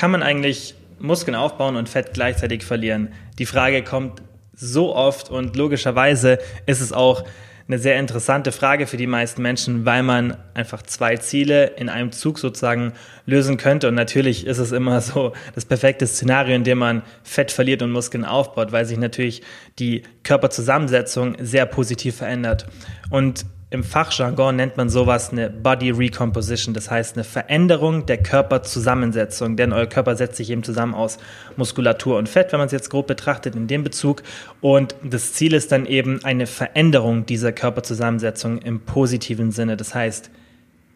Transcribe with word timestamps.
kann 0.00 0.12
man 0.12 0.22
eigentlich 0.22 0.74
Muskeln 0.98 1.34
aufbauen 1.34 1.76
und 1.76 1.86
Fett 1.86 2.14
gleichzeitig 2.14 2.64
verlieren? 2.64 3.12
Die 3.38 3.44
Frage 3.44 3.84
kommt 3.84 4.22
so 4.54 4.96
oft 4.96 5.28
und 5.28 5.56
logischerweise 5.56 6.38
ist 6.64 6.80
es 6.80 6.94
auch 6.94 7.22
eine 7.68 7.78
sehr 7.78 7.98
interessante 7.98 8.50
Frage 8.50 8.86
für 8.86 8.96
die 8.96 9.06
meisten 9.06 9.42
Menschen, 9.42 9.84
weil 9.84 10.02
man 10.02 10.38
einfach 10.54 10.80
zwei 10.80 11.18
Ziele 11.18 11.66
in 11.76 11.90
einem 11.90 12.12
Zug 12.12 12.38
sozusagen 12.38 12.94
lösen 13.26 13.58
könnte. 13.58 13.88
Und 13.88 13.94
natürlich 13.94 14.46
ist 14.46 14.56
es 14.56 14.72
immer 14.72 15.02
so 15.02 15.34
das 15.54 15.66
perfekte 15.66 16.06
Szenario, 16.06 16.54
in 16.56 16.64
dem 16.64 16.78
man 16.78 17.02
Fett 17.22 17.52
verliert 17.52 17.82
und 17.82 17.92
Muskeln 17.92 18.24
aufbaut, 18.24 18.72
weil 18.72 18.86
sich 18.86 18.96
natürlich 18.96 19.42
die 19.78 20.04
Körperzusammensetzung 20.22 21.36
sehr 21.42 21.66
positiv 21.66 22.16
verändert. 22.16 22.66
Und 23.10 23.44
im 23.72 23.84
Fachjargon 23.84 24.56
nennt 24.56 24.76
man 24.76 24.90
sowas 24.90 25.30
eine 25.30 25.48
Body 25.48 25.90
Recomposition, 25.90 26.74
das 26.74 26.90
heißt 26.90 27.14
eine 27.14 27.22
Veränderung 27.22 28.04
der 28.04 28.18
Körperzusammensetzung, 28.18 29.56
denn 29.56 29.72
euer 29.72 29.86
Körper 29.86 30.16
setzt 30.16 30.36
sich 30.36 30.50
eben 30.50 30.64
zusammen 30.64 30.92
aus 30.92 31.18
Muskulatur 31.56 32.18
und 32.18 32.28
Fett, 32.28 32.50
wenn 32.50 32.58
man 32.58 32.66
es 32.66 32.72
jetzt 32.72 32.90
grob 32.90 33.06
betrachtet 33.06 33.54
in 33.54 33.68
dem 33.68 33.84
Bezug. 33.84 34.24
Und 34.60 34.96
das 35.04 35.34
Ziel 35.34 35.54
ist 35.54 35.70
dann 35.70 35.86
eben 35.86 36.24
eine 36.24 36.48
Veränderung 36.48 37.26
dieser 37.26 37.52
Körperzusammensetzung 37.52 38.58
im 38.58 38.80
positiven 38.80 39.52
Sinne, 39.52 39.76
das 39.76 39.94
heißt 39.94 40.30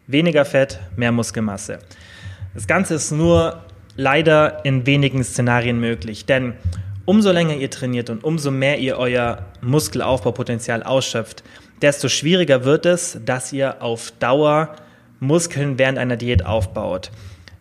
weniger 0.08 0.44
Fett, 0.44 0.80
mehr 0.96 1.12
Muskelmasse. 1.12 1.78
Das 2.54 2.66
Ganze 2.66 2.94
ist 2.94 3.12
nur 3.12 3.62
leider 3.94 4.64
in 4.64 4.84
wenigen 4.84 5.22
Szenarien 5.22 5.78
möglich, 5.78 6.26
denn 6.26 6.54
umso 7.04 7.30
länger 7.30 7.54
ihr 7.54 7.70
trainiert 7.70 8.10
und 8.10 8.24
umso 8.24 8.50
mehr 8.50 8.80
ihr 8.80 8.98
euer 8.98 9.46
Muskelaufbaupotenzial 9.60 10.82
ausschöpft, 10.82 11.44
desto 11.84 12.08
schwieriger 12.08 12.64
wird 12.64 12.86
es, 12.86 13.18
dass 13.26 13.52
ihr 13.52 13.82
auf 13.82 14.10
Dauer 14.18 14.74
Muskeln 15.20 15.78
während 15.78 15.98
einer 15.98 16.16
Diät 16.16 16.46
aufbaut. 16.46 17.10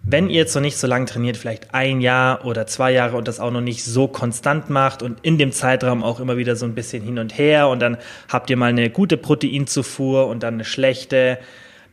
Wenn 0.02 0.30
ihr 0.30 0.38
jetzt 0.38 0.56
noch 0.56 0.62
nicht 0.62 0.78
so 0.78 0.88
lange 0.88 1.06
trainiert, 1.06 1.36
vielleicht 1.36 1.74
ein 1.74 2.00
Jahr 2.00 2.46
oder 2.46 2.66
zwei 2.66 2.94
Jahre 2.94 3.18
und 3.18 3.28
das 3.28 3.42
auch 3.42 3.52
noch 3.52 3.62
nicht 3.62 3.84
so 3.84 4.08
konstant 4.08 4.70
macht 4.70 5.04
und 5.04 5.20
in 5.24 5.38
dem 5.38 5.52
Zeitraum 5.52 6.04
auch 6.04 6.22
immer 6.22 6.38
wieder 6.38 6.56
so 6.56 6.66
ein 6.66 6.74
bisschen 6.74 7.04
hin 7.04 7.20
und 7.20 7.38
her 7.38 7.68
und 7.68 7.82
dann 7.82 7.98
habt 8.30 8.50
ihr 8.50 8.56
mal 8.56 8.70
eine 8.70 8.90
gute 8.90 9.18
Proteinzufuhr 9.18 10.28
und 10.28 10.42
dann 10.42 10.54
eine 10.54 10.66
schlechte, 10.66 11.38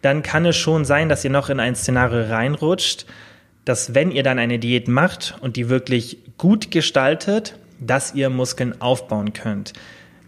dann 0.01 0.23
kann 0.23 0.47
es 0.47 0.57
schon 0.57 0.85
sein, 0.85 1.09
dass 1.09 1.25
ihr 1.25 1.31
noch 1.31 1.51
in 1.51 1.59
ein 1.59 1.75
Szenario 1.75 2.33
reinrutscht, 2.33 3.07
dass 3.65 3.93
wenn 3.93 4.13
ihr 4.13 4.23
dann 4.23 4.39
eine 4.39 4.61
Diät 4.61 4.87
macht 4.87 5.37
und 5.41 5.57
die 5.57 5.69
wirklich 5.69 6.19
gut 6.39 6.71
gestaltet, 6.71 7.57
dass 7.81 8.15
ihr 8.15 8.31
Muskeln 8.31 8.81
aufbauen 8.81 9.33
könnt. 9.33 9.73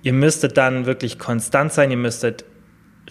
Ihr 0.03 0.12
müsstet 0.12 0.56
dann 0.56 0.86
wirklich 0.86 1.19
konstant 1.19 1.72
sein, 1.72 1.91
ihr 1.91 1.97
müsstet 1.97 2.45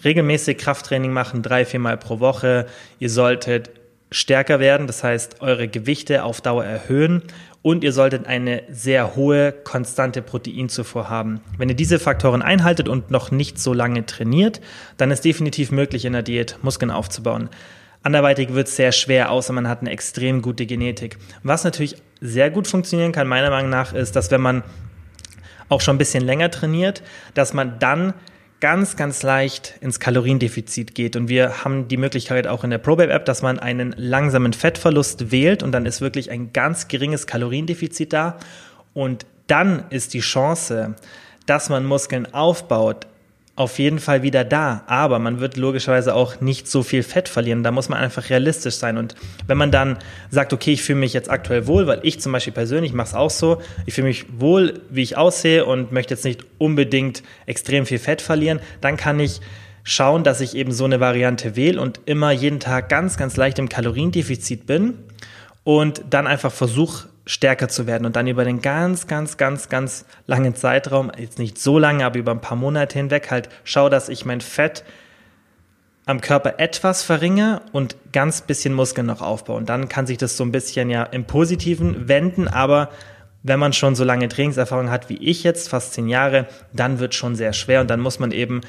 regelmäßig 0.04 0.58
Krafttraining 0.58 1.12
machen, 1.12 1.42
drei, 1.42 1.64
viermal 1.64 1.96
pro 1.96 2.20
Woche. 2.20 2.66
Ihr 2.98 3.10
solltet 3.10 3.70
stärker 4.10 4.60
werden, 4.60 4.86
das 4.86 5.02
heißt 5.02 5.40
eure 5.40 5.68
Gewichte 5.68 6.24
auf 6.24 6.40
Dauer 6.40 6.64
erhöhen 6.64 7.22
und 7.62 7.84
ihr 7.84 7.92
solltet 7.92 8.26
eine 8.26 8.62
sehr 8.70 9.16
hohe, 9.16 9.52
konstante 9.52 10.20
Proteinzufuhr 10.20 11.08
haben. 11.08 11.40
Wenn 11.56 11.68
ihr 11.68 11.76
diese 11.76 11.98
Faktoren 11.98 12.42
einhaltet 12.42 12.88
und 12.88 13.10
noch 13.10 13.30
nicht 13.30 13.58
so 13.58 13.72
lange 13.72 14.04
trainiert, 14.04 14.60
dann 14.96 15.10
ist 15.10 15.24
definitiv 15.24 15.70
möglich 15.70 16.04
in 16.04 16.12
der 16.12 16.22
Diät 16.22 16.58
Muskeln 16.62 16.90
aufzubauen. 16.90 17.48
Anderweitig 18.02 18.52
wird 18.52 18.66
es 18.66 18.76
sehr 18.76 18.90
schwer, 18.90 19.30
außer 19.30 19.52
man 19.52 19.68
hat 19.68 19.80
eine 19.80 19.90
extrem 19.90 20.42
gute 20.42 20.66
Genetik. 20.66 21.18
Was 21.44 21.62
natürlich 21.62 21.96
sehr 22.20 22.50
gut 22.50 22.66
funktionieren 22.66 23.12
kann, 23.12 23.28
meiner 23.28 23.50
Meinung 23.50 23.70
nach, 23.70 23.94
ist, 23.94 24.16
dass 24.16 24.32
wenn 24.32 24.40
man 24.40 24.64
auch 25.72 25.80
schon 25.80 25.96
ein 25.96 25.98
bisschen 25.98 26.24
länger 26.24 26.50
trainiert, 26.50 27.02
dass 27.34 27.54
man 27.54 27.78
dann 27.78 28.14
ganz, 28.60 28.94
ganz 28.94 29.24
leicht 29.24 29.74
ins 29.80 29.98
Kaloriendefizit 29.98 30.94
geht. 30.94 31.16
Und 31.16 31.28
wir 31.28 31.64
haben 31.64 31.88
die 31.88 31.96
Möglichkeit 31.96 32.46
auch 32.46 32.62
in 32.62 32.70
der 32.70 32.78
ProBabe-App, 32.78 33.24
dass 33.24 33.42
man 33.42 33.58
einen 33.58 33.92
langsamen 33.96 34.52
Fettverlust 34.52 35.32
wählt 35.32 35.64
und 35.64 35.72
dann 35.72 35.84
ist 35.84 36.00
wirklich 36.00 36.30
ein 36.30 36.52
ganz 36.52 36.86
geringes 36.86 37.26
Kaloriendefizit 37.26 38.12
da. 38.12 38.38
Und 38.94 39.26
dann 39.48 39.86
ist 39.90 40.14
die 40.14 40.20
Chance, 40.20 40.94
dass 41.46 41.70
man 41.70 41.84
Muskeln 41.84 42.32
aufbaut, 42.32 43.08
auf 43.54 43.78
jeden 43.78 43.98
Fall 43.98 44.22
wieder 44.22 44.44
da, 44.44 44.82
aber 44.86 45.18
man 45.18 45.38
wird 45.38 45.58
logischerweise 45.58 46.14
auch 46.14 46.40
nicht 46.40 46.68
so 46.68 46.82
viel 46.82 47.02
Fett 47.02 47.28
verlieren. 47.28 47.62
Da 47.62 47.70
muss 47.70 47.90
man 47.90 47.98
einfach 47.98 48.30
realistisch 48.30 48.76
sein. 48.76 48.96
Und 48.96 49.14
wenn 49.46 49.58
man 49.58 49.70
dann 49.70 49.98
sagt, 50.30 50.54
okay, 50.54 50.72
ich 50.72 50.82
fühle 50.82 51.00
mich 51.00 51.12
jetzt 51.12 51.30
aktuell 51.30 51.66
wohl, 51.66 51.86
weil 51.86 52.00
ich 52.02 52.18
zum 52.18 52.32
Beispiel 52.32 52.54
persönlich 52.54 52.94
mache 52.94 53.08
es 53.08 53.14
auch 53.14 53.30
so, 53.30 53.60
ich 53.84 53.92
fühle 53.92 54.08
mich 54.08 54.24
wohl, 54.38 54.80
wie 54.88 55.02
ich 55.02 55.18
aussehe 55.18 55.66
und 55.66 55.92
möchte 55.92 56.14
jetzt 56.14 56.24
nicht 56.24 56.46
unbedingt 56.56 57.22
extrem 57.44 57.84
viel 57.84 57.98
Fett 57.98 58.22
verlieren, 58.22 58.58
dann 58.80 58.96
kann 58.96 59.20
ich 59.20 59.42
schauen, 59.84 60.24
dass 60.24 60.40
ich 60.40 60.56
eben 60.56 60.72
so 60.72 60.86
eine 60.86 61.00
Variante 61.00 61.54
wähle 61.54 61.80
und 61.80 62.00
immer 62.06 62.30
jeden 62.30 62.60
Tag 62.60 62.88
ganz, 62.88 63.18
ganz 63.18 63.36
leicht 63.36 63.58
im 63.58 63.68
Kaloriendefizit 63.68 64.64
bin 64.64 64.94
und 65.64 66.02
dann 66.08 66.26
einfach 66.26 66.52
versuche, 66.52 67.08
stärker 67.24 67.68
zu 67.68 67.86
werden 67.86 68.04
und 68.04 68.16
dann 68.16 68.26
über 68.26 68.44
den 68.44 68.60
ganz, 68.60 69.06
ganz, 69.06 69.36
ganz, 69.36 69.68
ganz 69.68 70.04
langen 70.26 70.54
Zeitraum, 70.54 71.12
jetzt 71.16 71.38
nicht 71.38 71.58
so 71.58 71.78
lange, 71.78 72.04
aber 72.04 72.18
über 72.18 72.32
ein 72.32 72.40
paar 72.40 72.56
Monate 72.56 72.98
hinweg 72.98 73.30
halt 73.30 73.48
schaue, 73.64 73.90
dass 73.90 74.08
ich 74.08 74.24
mein 74.24 74.40
Fett 74.40 74.84
am 76.04 76.20
Körper 76.20 76.58
etwas 76.58 77.02
verringere 77.04 77.62
und 77.72 77.96
ganz 78.12 78.40
bisschen 78.40 78.74
Muskeln 78.74 79.06
noch 79.06 79.22
aufbaue. 79.22 79.56
Und 79.56 79.68
dann 79.68 79.88
kann 79.88 80.06
sich 80.06 80.18
das 80.18 80.36
so 80.36 80.44
ein 80.44 80.50
bisschen 80.50 80.90
ja 80.90 81.04
im 81.04 81.24
Positiven 81.24 82.08
wenden, 82.08 82.48
aber 82.48 82.90
wenn 83.44 83.58
man 83.58 83.72
schon 83.72 83.94
so 83.94 84.04
lange 84.04 84.28
Trainingserfahrung 84.28 84.90
hat 84.90 85.08
wie 85.08 85.16
ich 85.16 85.44
jetzt, 85.44 85.68
fast 85.68 85.94
zehn 85.94 86.08
Jahre, 86.08 86.46
dann 86.72 86.98
wird 86.98 87.12
es 87.12 87.18
schon 87.18 87.34
sehr 87.34 87.52
schwer 87.52 87.80
und 87.80 87.90
dann 87.90 88.00
muss 88.00 88.18
man 88.18 88.32
eben 88.32 88.62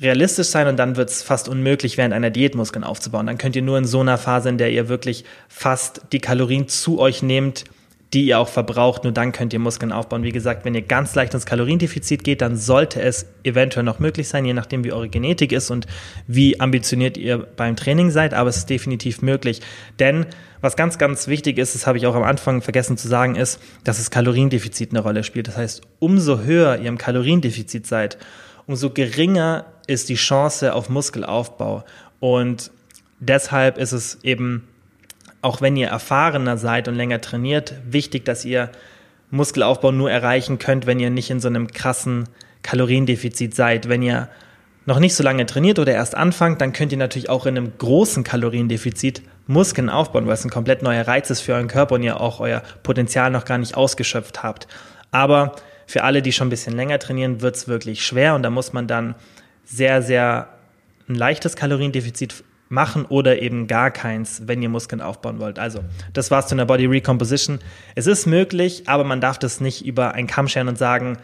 realistisch 0.00 0.48
sein 0.48 0.66
und 0.66 0.76
dann 0.78 0.96
wird 0.96 1.10
es 1.10 1.22
fast 1.22 1.48
unmöglich, 1.48 1.96
während 1.96 2.14
einer 2.14 2.30
Diät 2.30 2.54
Muskeln 2.54 2.84
aufzubauen. 2.84 3.26
Dann 3.26 3.38
könnt 3.38 3.56
ihr 3.56 3.62
nur 3.62 3.78
in 3.78 3.84
so 3.84 4.00
einer 4.00 4.18
Phase, 4.18 4.48
in 4.48 4.58
der 4.58 4.70
ihr 4.70 4.88
wirklich 4.88 5.24
fast 5.48 6.02
die 6.12 6.20
Kalorien 6.20 6.68
zu 6.68 6.98
euch 6.98 7.22
nehmt, 7.22 7.64
die 8.12 8.26
ihr 8.26 8.38
auch 8.38 8.48
verbraucht. 8.48 9.04
Nur 9.04 9.12
dann 9.12 9.32
könnt 9.32 9.52
ihr 9.52 9.58
Muskeln 9.58 9.90
aufbauen. 9.90 10.22
Wie 10.22 10.32
gesagt, 10.32 10.64
wenn 10.64 10.74
ihr 10.74 10.82
ganz 10.82 11.14
leicht 11.14 11.32
ins 11.34 11.46
Kaloriendefizit 11.46 12.24
geht, 12.24 12.42
dann 12.42 12.56
sollte 12.56 13.00
es 13.00 13.26
eventuell 13.42 13.84
noch 13.84 13.98
möglich 13.98 14.28
sein, 14.28 14.44
je 14.44 14.52
nachdem, 14.52 14.84
wie 14.84 14.92
eure 14.92 15.08
Genetik 15.08 15.52
ist 15.52 15.70
und 15.70 15.86
wie 16.26 16.60
ambitioniert 16.60 17.16
ihr 17.16 17.38
beim 17.38 17.76
Training 17.76 18.10
seid. 18.10 18.34
Aber 18.34 18.50
es 18.50 18.58
ist 18.58 18.70
definitiv 18.70 19.22
möglich. 19.22 19.60
Denn 19.98 20.26
was 20.60 20.76
ganz, 20.76 20.98
ganz 20.98 21.26
wichtig 21.26 21.58
ist, 21.58 21.74
das 21.74 21.86
habe 21.86 21.98
ich 21.98 22.06
auch 22.06 22.14
am 22.14 22.22
Anfang 22.22 22.60
vergessen 22.60 22.96
zu 22.96 23.08
sagen, 23.08 23.34
ist, 23.34 23.60
dass 23.84 23.96
das 23.96 24.10
Kaloriendefizit 24.10 24.90
eine 24.90 25.00
Rolle 25.00 25.24
spielt. 25.24 25.48
Das 25.48 25.56
heißt, 25.56 25.82
umso 25.98 26.40
höher 26.40 26.78
ihr 26.78 26.88
im 26.88 26.98
Kaloriendefizit 26.98 27.86
seid, 27.86 28.18
umso 28.66 28.90
geringer 28.90 29.66
ist 29.86 30.08
die 30.08 30.14
Chance 30.14 30.74
auf 30.74 30.88
Muskelaufbau. 30.88 31.84
Und 32.20 32.70
deshalb 33.20 33.78
ist 33.78 33.92
es 33.92 34.18
eben 34.22 34.68
auch 35.42 35.60
wenn 35.60 35.76
ihr 35.76 35.88
erfahrener 35.88 36.56
seid 36.56 36.88
und 36.88 36.94
länger 36.94 37.20
trainiert, 37.20 37.74
wichtig, 37.84 38.24
dass 38.24 38.44
ihr 38.44 38.70
Muskelaufbau 39.30 39.92
nur 39.92 40.10
erreichen 40.10 40.58
könnt, 40.58 40.86
wenn 40.86 41.00
ihr 41.00 41.10
nicht 41.10 41.30
in 41.30 41.40
so 41.40 41.48
einem 41.48 41.68
krassen 41.68 42.28
Kaloriendefizit 42.62 43.54
seid. 43.54 43.88
Wenn 43.88 44.02
ihr 44.02 44.28
noch 44.86 44.98
nicht 44.98 45.14
so 45.14 45.22
lange 45.22 45.46
trainiert 45.46 45.78
oder 45.78 45.92
erst 45.92 46.14
anfangt, 46.14 46.60
dann 46.60 46.72
könnt 46.72 46.92
ihr 46.92 46.98
natürlich 46.98 47.28
auch 47.28 47.46
in 47.46 47.56
einem 47.56 47.72
großen 47.76 48.24
Kaloriendefizit 48.24 49.22
Muskeln 49.46 49.90
aufbauen, 49.90 50.26
weil 50.26 50.34
es 50.34 50.44
ein 50.44 50.50
komplett 50.50 50.82
neuer 50.82 51.06
Reiz 51.06 51.30
ist 51.30 51.40
für 51.40 51.54
euren 51.54 51.68
Körper 51.68 51.96
und 51.96 52.02
ihr 52.02 52.20
auch 52.20 52.40
euer 52.40 52.62
Potenzial 52.82 53.30
noch 53.30 53.44
gar 53.44 53.58
nicht 53.58 53.76
ausgeschöpft 53.76 54.42
habt. 54.42 54.68
Aber 55.10 55.56
für 55.86 56.04
alle, 56.04 56.22
die 56.22 56.32
schon 56.32 56.46
ein 56.46 56.50
bisschen 56.50 56.76
länger 56.76 56.98
trainieren, 56.98 57.40
wird 57.40 57.56
es 57.56 57.68
wirklich 57.68 58.04
schwer 58.04 58.34
und 58.34 58.42
da 58.42 58.50
muss 58.50 58.72
man 58.72 58.86
dann 58.86 59.14
sehr, 59.64 60.02
sehr 60.02 60.48
ein 61.08 61.14
leichtes 61.16 61.56
Kaloriendefizit 61.56 62.44
machen 62.72 63.04
oder 63.04 63.40
eben 63.40 63.66
gar 63.66 63.90
keins, 63.90 64.42
wenn 64.46 64.62
ihr 64.62 64.70
Muskeln 64.70 65.02
aufbauen 65.02 65.38
wollt. 65.38 65.58
Also, 65.58 65.84
das 66.14 66.30
war's 66.30 66.48
zu 66.48 66.54
einer 66.54 66.64
Body 66.64 66.86
Recomposition. 66.86 67.58
Es 67.94 68.06
ist 68.06 68.26
möglich, 68.26 68.84
aber 68.86 69.04
man 69.04 69.20
darf 69.20 69.38
das 69.38 69.60
nicht 69.60 69.84
über 69.84 70.14
einen 70.14 70.26
Kamm 70.26 70.48
scheren 70.48 70.68
und 70.68 70.78
sagen, 70.78 71.18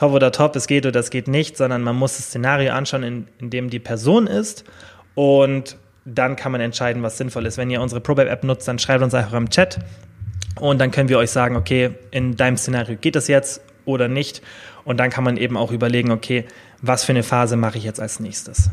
hopp 0.00 0.12
oder 0.12 0.30
top, 0.30 0.54
es 0.56 0.66
geht 0.66 0.84
oder 0.84 1.00
es 1.00 1.10
geht 1.10 1.26
nicht, 1.26 1.56
sondern 1.56 1.82
man 1.82 1.96
muss 1.96 2.18
das 2.18 2.26
Szenario 2.26 2.72
anschauen, 2.72 3.02
in, 3.02 3.28
in 3.38 3.50
dem 3.50 3.70
die 3.70 3.78
Person 3.78 4.26
ist 4.26 4.64
und 5.14 5.76
dann 6.04 6.36
kann 6.36 6.52
man 6.52 6.60
entscheiden, 6.60 7.02
was 7.02 7.18
sinnvoll 7.18 7.46
ist. 7.46 7.56
Wenn 7.56 7.70
ihr 7.70 7.80
unsere 7.80 8.00
ProBab-App 8.00 8.44
nutzt, 8.44 8.68
dann 8.68 8.78
schreibt 8.78 9.02
uns 9.02 9.14
einfach 9.14 9.34
im 9.34 9.48
Chat 9.48 9.78
und 10.60 10.80
dann 10.80 10.90
können 10.90 11.08
wir 11.08 11.18
euch 11.18 11.30
sagen, 11.30 11.56
okay, 11.56 11.92
in 12.10 12.36
deinem 12.36 12.58
Szenario 12.58 12.96
geht 12.96 13.16
das 13.16 13.26
jetzt 13.28 13.62
oder 13.86 14.08
nicht. 14.08 14.42
Und 14.84 14.98
dann 14.98 15.10
kann 15.10 15.24
man 15.24 15.36
eben 15.36 15.56
auch 15.56 15.72
überlegen, 15.72 16.10
okay, 16.10 16.44
was 16.82 17.04
für 17.04 17.12
eine 17.12 17.22
Phase 17.22 17.56
mache 17.56 17.78
ich 17.78 17.84
jetzt 17.84 18.00
als 18.00 18.20
nächstes. 18.20 18.70